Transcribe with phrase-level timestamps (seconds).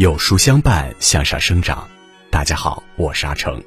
[0.00, 1.86] 有书相伴，向上生长。
[2.30, 3.62] 大家好，我是阿成。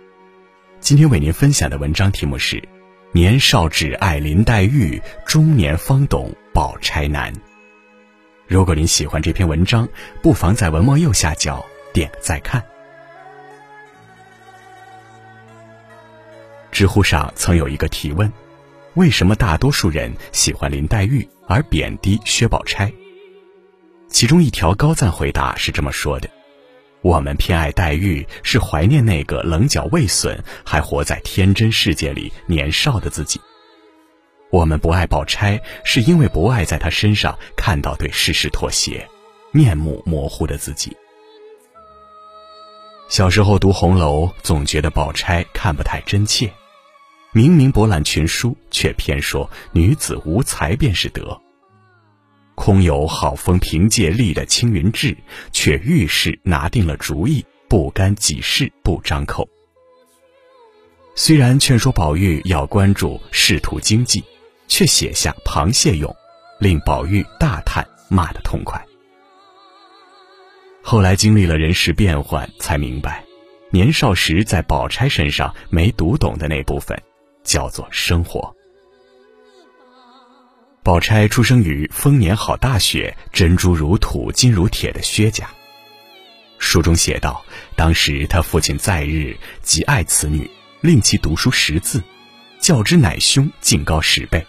[0.80, 2.56] 今天为您分享的文章题目是
[3.12, 7.32] 《年少只爱林黛玉，中年方懂宝钗难》。
[8.48, 9.88] 如果您喜欢这篇文章，
[10.24, 11.64] 不妨在文末右下角
[11.94, 12.64] 点个再看。
[16.72, 18.34] 知乎上曾有一个提问：
[18.96, 22.92] 为什么大多数人喜欢林黛玉而贬低薛宝钗？
[24.14, 26.30] 其中一条高赞回答是这么说的
[27.02, 33.40] ：“我们偏爱黛玉，是怀念那个棱角未损、还活在天真世界里年少的自己；
[34.52, 39.10] 我们不爱宝钗，是因为不爱在她身上看到对世事妥协、
[39.52, 40.96] 面目模糊的自己。”
[43.10, 46.52] 小时候读《红楼》，总觉得宝钗看不太真切，
[47.32, 51.42] 明明博览群书，却偏说女子无才便是德。
[52.56, 55.16] 空有好风凭借力的青云志，
[55.52, 59.48] 却遇事拿定了主意，不干己事不张口。
[61.16, 64.24] 虽然劝说宝玉要关注仕途经济，
[64.68, 66.16] 却写下螃蟹勇，
[66.60, 68.84] 令宝玉大叹，骂得痛快。
[70.82, 73.24] 后来经历了人事变幻，才明白，
[73.72, 77.00] 年少时在宝钗身上没读懂的那部分，
[77.44, 78.56] 叫做生活。
[80.84, 85.50] 宝钗出生于丰年好大雪，珍珠如土金如铁的薛家。
[86.60, 92.04] 书中写道，当时他父亲在日极爱此女，令其读书识字，
[92.60, 94.46] 教之乃兄竟高十倍。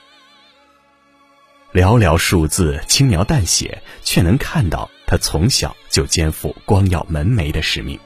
[1.72, 7.96] 寥寥数字，轻描淡写，却能看到他从小就肩负光耀门楣的使命。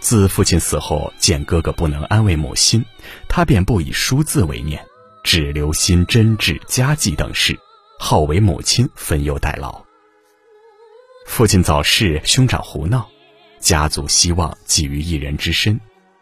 [0.00, 2.84] 自父亲死后，见哥哥不能安慰母亲，
[3.28, 4.84] 他便不以书字为念。
[5.26, 7.58] 只留心针治家计等事，
[7.98, 9.84] 好为母亲分忧代劳。
[11.26, 13.10] 父亲早逝，兄长胡闹，
[13.58, 15.80] 家族希望寄于一人之身，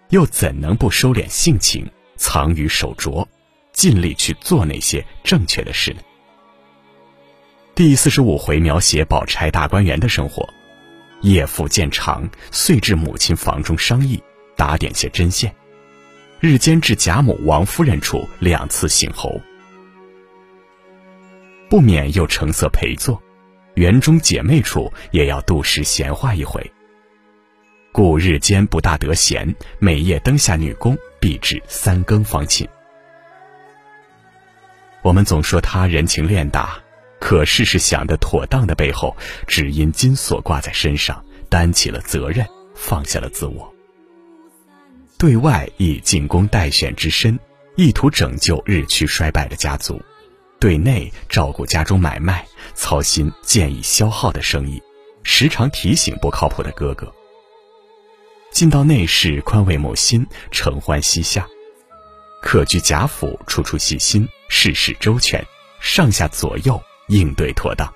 [0.08, 3.26] 又怎能不收敛性情，藏于手镯，
[3.74, 6.00] 尽力去做那些正确的事呢？
[7.74, 10.48] 第四十五回描写宝钗大观园的生活，
[11.20, 14.18] 夜复渐长，遂至母亲房中商议，
[14.56, 15.54] 打点些针线。
[16.44, 19.40] 日间至贾母、王夫人处两次醒候，
[21.70, 23.18] 不免又成色陪坐；
[23.76, 26.70] 园中姐妹处也要度时闲话一回。
[27.92, 32.68] 故日间不大得闲，每夜灯下女工必至三更方寝。
[35.00, 36.78] 我们总说他人情练达，
[37.18, 39.16] 可事事想得妥当的背后，
[39.46, 43.73] 只因金锁挂在身上，担起了责任，放下了自我。
[45.24, 47.40] 对外以进宫待选之身，
[47.76, 49.96] 意图拯救日趋衰败的家族；
[50.60, 54.82] 对内照顾家中买卖，操心渐已消耗的生意，
[55.22, 57.10] 时常提醒不靠谱的哥哥。
[58.50, 61.46] 进到内室，宽慰母心，承欢膝下；
[62.42, 65.42] 客居贾府，处处细心，事事周全，
[65.80, 67.90] 上下左右应对妥当。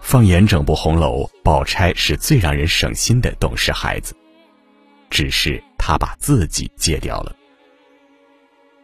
[0.00, 4.14] 放眼整部红楼，宝钗是最让人省心的懂事孩子。
[5.10, 7.34] 只是他把自己戒掉了。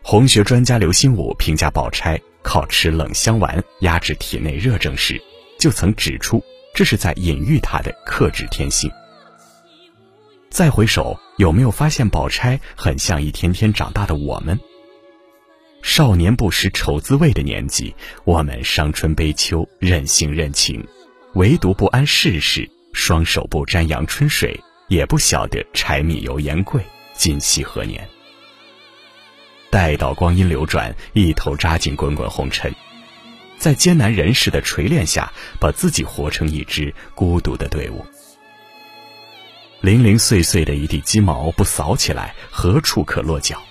[0.02, 5.20] 红学专家刘心武评价宝钗靠吃冷香丸压制体内热症时，
[5.58, 6.42] 就曾指出
[6.74, 8.90] 这是在隐喻她的克制天性。
[10.48, 14.58] 再回首，有没有发现宝钗很像一天天长大的我们？
[15.82, 17.94] 少年不识愁滋味的年纪，
[18.24, 20.84] 我们伤春悲秋，任性任情，
[21.34, 24.58] 唯独不谙世事，双手不沾阳春水。
[24.90, 26.84] 也不晓得柴米油盐贵，
[27.14, 28.06] 今夕何年。
[29.70, 32.74] 待到光阴流转，一头扎进滚滚红尘，
[33.56, 38.04] 在艰难人世的锤炼下，把自己活成一支孤独的队伍。
[39.80, 43.62] 零零碎碎的一地鸡毛不扫起来，何处可落脚？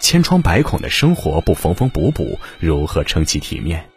[0.00, 3.88] 千疮百孔的生活不缝缝补补，如何撑起体面？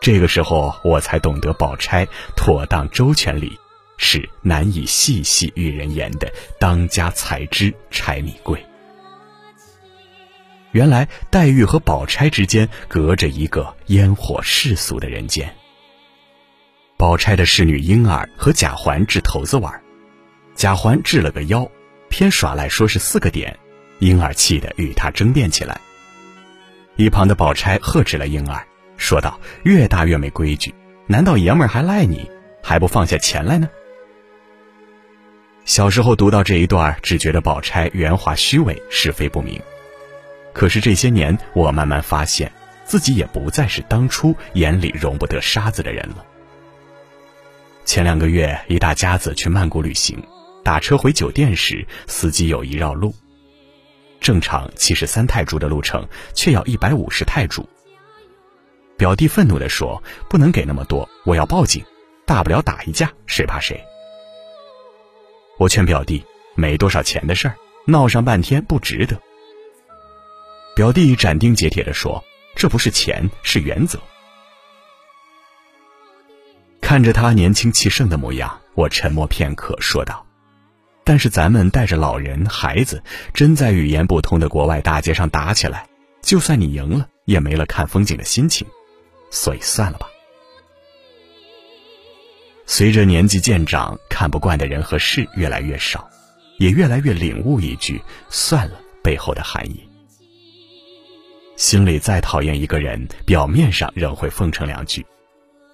[0.00, 3.58] 这个时候，我才懂得宝钗妥当周全里。
[3.98, 8.64] 是难以细细与人言的当家才知柴米贵。
[10.72, 15.54] 原来黛玉和宝钗之间隔着一个烟火世俗的人间。
[16.96, 19.82] 宝钗的侍女莺儿和贾环掷骰子玩，
[20.54, 21.70] 贾环掷了个腰，
[22.08, 23.58] 偏耍赖说是四个点，
[24.00, 25.80] 莺儿气得与他争辩起来。
[26.96, 28.66] 一旁的宝钗呵斥了莺儿，
[28.96, 30.74] 说道：“越大越没规矩，
[31.06, 32.28] 难道爷们儿还赖你，
[32.62, 33.68] 还不放下钱来呢？”
[35.68, 39.60] 小时候读到这一段，只觉得宝钗圆滑虚伪，是非不明。
[40.54, 42.50] 可是这些年，我慢慢发现，
[42.86, 46.24] 自己也不再是当初眼里容不得沙子的人了。
[47.84, 50.18] 前两个月，一大家子去曼谷旅行，
[50.64, 53.14] 打车回酒店时，司机有意绕路。
[54.22, 57.68] 正常七十三泰铢的路程，却要一百五十泰铢。
[58.96, 61.84] 表弟愤怒地说：“不能给那么多，我要报警，
[62.24, 63.78] 大不了打一架，谁怕谁。”
[65.58, 66.24] 我劝表弟
[66.56, 69.20] ：“没多少钱的事儿，闹上半天不值得。”
[70.74, 72.24] 表弟斩钉截铁地说
[72.56, 73.98] ：“这不是钱，是原则。”
[76.80, 80.24] 看着他年轻气盛的模样，我沉默片刻，说道。
[81.04, 83.02] 但是咱们带着老人、孩子，
[83.34, 85.88] 真在语言不通的国外大街上打起来，
[86.22, 88.66] 就算你赢了，也没了看风景的心情，
[89.30, 90.06] 所以算了吧。
[92.70, 96.08] 随着年纪渐长，看不惯的人和事越来越少，
[96.58, 98.00] 也越来越领悟一句
[98.30, 99.88] “算了”背后的含义。
[101.56, 105.04] 心里再讨厌一个人，表面上仍会奉承两句，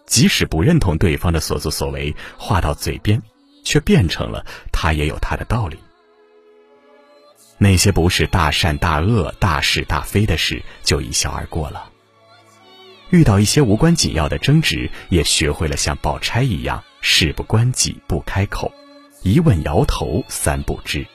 [0.06, 3.20] 即使不认同对方的所作所为，话到嘴边。
[3.67, 5.79] 却变成了他也有他的道理。
[7.56, 11.91] 那些不是大善大恶、大是大非的事，就一笑而过了。
[13.15, 18.73] 遇到一些无关紧要的争执，也学会了像宝钗一样，事不关己不开口，
[19.23, 21.07] 一问摇头三不知。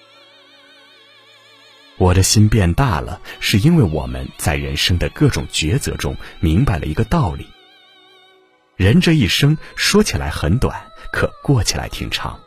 [1.98, 7.46] 我的心变大了，是因为我们在人生的各种抉择中，明白了一个道理：
[8.78, 10.82] 人这一生说起来很短。
[11.12, 12.40] 可过起来挺长。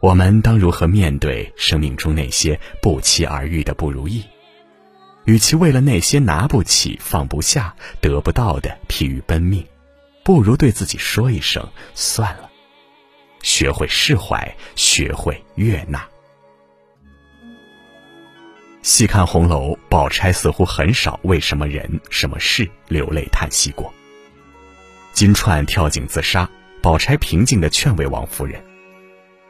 [0.00, 4.24] 我们当如何面对生命中那些不期而遇的不如意？
[5.30, 9.64] 与其为了那些拿不起、放不下、得不到的疲于奔命，
[10.24, 12.50] 不如对自己说一声算了，
[13.40, 16.04] 学会释怀，学会悦纳。
[18.82, 23.94] 细看红楼，宝钗似乎很少为什么人、什么事流泪叹息过。
[25.12, 26.50] 金钏跳井自杀。
[26.82, 28.60] 宝钗平静地劝慰王夫人：“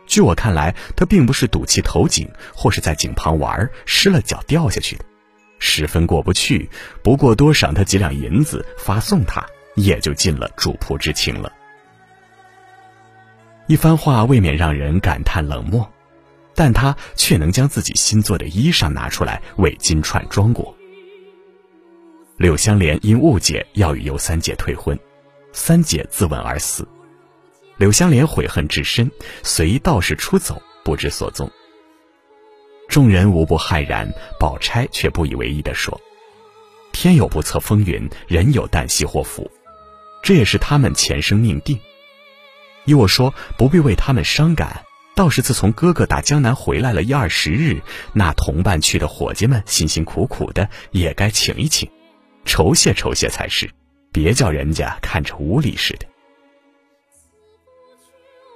[0.05, 5.05] 据我看来，她并不是赌气投井，或是在井旁玩失了脚掉下去的，
[5.61, 6.69] 十分过不去。
[7.05, 9.47] 不过多赏他几两银子，发送他，
[9.77, 11.53] 也就尽了主仆之情了。”
[13.69, 15.89] 一番话未免让人感叹冷漠，
[16.57, 20.77] 但他却能将自己新做的衣裳拿出来为金钏装裹。
[22.37, 24.99] 柳湘莲因误解要与尤三姐退婚，
[25.53, 26.89] 三姐自刎而死。
[27.77, 29.09] 柳湘莲悔恨至深，
[29.43, 31.49] 随道士出走，不知所踪。
[32.91, 35.99] 众人无不骇然，宝钗却不以为意地说
[36.91, 39.49] ：“天有不测风云，人有旦夕祸福，
[40.25, 41.79] 这也是他们前生命定。
[42.87, 44.85] 依我说，不必为他们伤感。
[45.15, 47.81] 倒是自从哥哥打江南回来了一二十日，
[48.13, 51.89] 那同伴去的伙计们辛辛苦苦的，也该请一请，
[52.45, 53.71] 酬谢酬谢才是，
[54.11, 56.07] 别叫人家看着无礼似的。”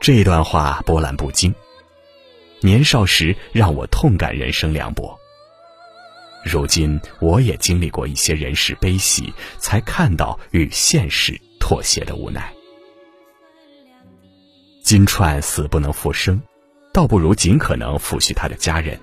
[0.03, 1.55] 这段话波澜不惊，
[2.65, 5.15] 年少时让我痛感人生凉薄。
[6.43, 12.51] 如今我也经历过一些人事悲喜，才看到与现实妥协的无奈。
[14.83, 16.41] 金钏死不能复生，
[16.91, 18.99] 倒不如尽可能抚恤他的家人。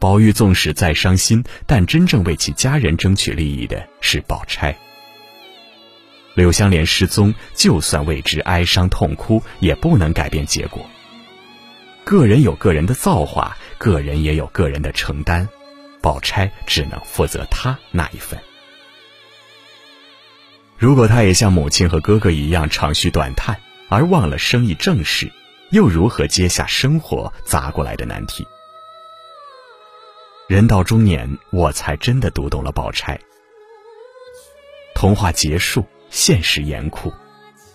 [0.00, 4.76] 宝玉纵使再伤心，但真正为其家人争取利益的是宝钗。
[6.34, 10.84] 柳湘莲失踪，就算为之哀伤痛哭，也不能改变结果。
[12.08, 15.46] 个人有个人的造化，个人也有个人的承担，
[16.00, 18.40] 宝钗只能负责她那一份。
[20.78, 23.60] 如果她也像母亲和哥哥一样长吁短叹，
[23.90, 25.30] 而忘了生意正事，
[25.68, 28.42] 又如何接下生活砸过来的难题？
[30.46, 33.20] 人到中年，我才真的读懂了宝钗。
[34.94, 35.84] 童话结束。
[36.08, 37.12] 现实严酷，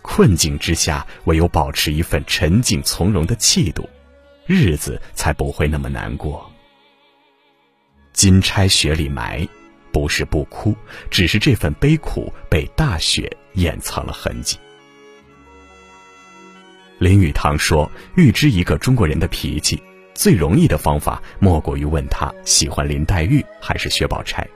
[0.01, 3.87] 困境之下，唯有保持一份沉静从容的气度，
[4.45, 6.50] 日子才不会那么难过。
[8.12, 9.47] 金钗雪里埋，
[9.91, 10.75] 不是不哭，
[11.09, 14.57] 只是这份悲苦被大雪掩藏了痕迹。
[17.00, 19.81] 林语堂说：“预知一个中国人的脾气，
[20.13, 24.47] 最容易的方法，莫过于问他喜欢林黛玉还是薛宝钗。”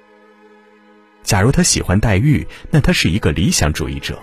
[1.24, 4.15] 假如他喜欢黛玉，那他是一个理想主义者；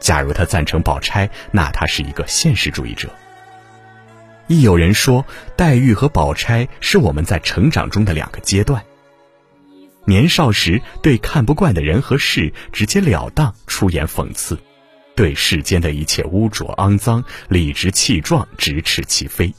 [0.00, 3.08] 假如他赞成宝钗，那他是一个现实主义者。
[4.50, 5.24] 亦有人说，
[5.56, 8.84] 黛玉和宝钗是我们在成长中的两个阶段。
[10.04, 14.58] 年少时对看不惯的人和事直截了当出言讽刺，
[15.14, 19.54] 对世间的一切污浊肮脏理直气壮直斥其非。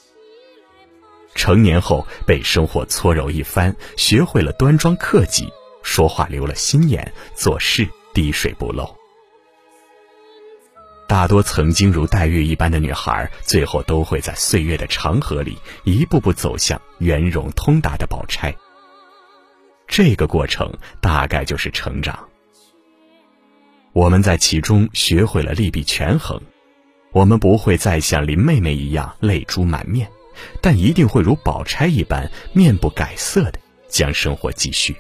[1.36, 5.48] 成年后被生活搓揉一番，学会了端庄克己。
[5.84, 9.01] 说话留了心眼，做事滴水不漏。
[11.12, 18.56] 大多曾经如黛玉一般的女孩，最后都会在岁月的长河里一步步走向圆融通达的宝钗。
[19.90, 22.18] 这个过程大概就是成长。
[23.92, 26.40] 我们在其中学会了利弊权衡，
[27.12, 30.10] 我们不会再像林妹妹一样泪珠满面，
[30.62, 34.96] 但一定会如宝钗一般面不改色的将生活继续。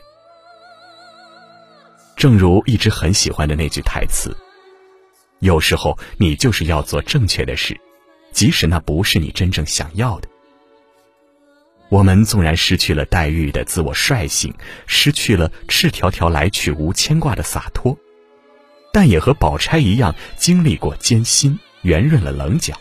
[2.17, 4.35] 正如一直很喜欢的那句台词
[5.41, 7.79] ：“有时候你就是要做正确的事，
[8.31, 10.29] 即使那不是你真正想要的。”
[11.89, 14.53] 我们纵然失去了黛玉的自我率性，
[14.87, 17.97] 失去了赤条条来去无牵挂的洒脱，
[18.93, 22.79] 但也和宝钗一样经历过艰辛，圆润了棱角，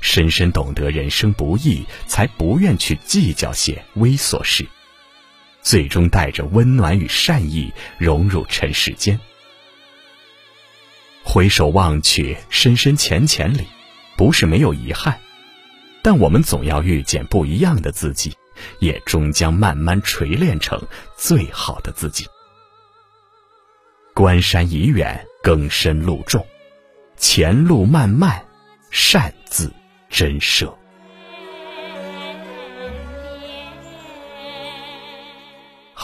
[0.00, 4.66] 深深懂得人生不易，才不愿去计较些微琐事。
[5.62, 9.18] 最终带着温暖与善意融入尘世间。
[11.24, 13.66] 回首望去，深深浅浅里，
[14.16, 15.18] 不是没有遗憾，
[16.02, 18.36] 但我们总要遇见不一样的自己，
[18.78, 20.80] 也终将慢慢锤炼成
[21.16, 22.26] 最好的自己。
[24.14, 26.46] 关山已远，更深路重，
[27.16, 28.44] 前路漫漫，
[28.90, 29.72] 善自
[30.08, 30.72] 真设。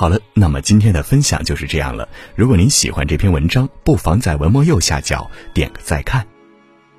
[0.00, 2.08] 好了，那么今天的分享就是这样了。
[2.34, 6.26] 如果您喜欢这篇文章，不妨在文末右下角点个再看。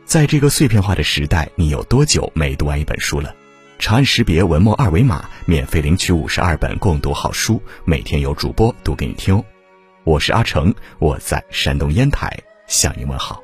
[0.06, 3.34] 在这个碎片化的时代，你有多久没读完一本书了？
[3.80, 9.44] 长按识别文末二维码，免费领取五十二本共读好书，每天有主播读给你听哦。
[10.04, 13.42] 我是阿成，我在山东烟台向您问好。